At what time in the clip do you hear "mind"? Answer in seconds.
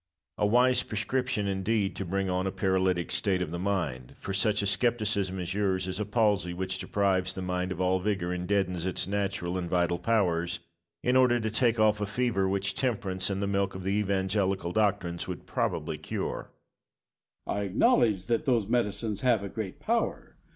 3.59-4.15, 7.43-7.71